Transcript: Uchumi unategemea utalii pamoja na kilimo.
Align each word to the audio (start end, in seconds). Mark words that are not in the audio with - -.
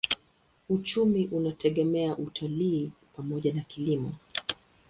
Uchumi 0.69 1.27
unategemea 1.31 2.17
utalii 2.17 2.91
pamoja 3.17 3.53
na 3.53 3.61
kilimo. 3.61 4.11